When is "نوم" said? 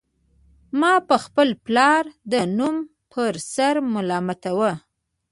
2.57-2.75